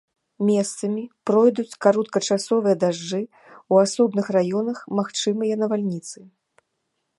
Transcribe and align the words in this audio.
Месцамі 0.49 1.03
пройдуць 1.29 1.77
кароткачасовыя 1.87 2.75
дажджы, 2.85 3.21
у 3.75 3.81
асобных 3.85 4.25
раёнах 4.39 4.77
магчымыя 5.01 5.53
навальніцы. 5.65 6.19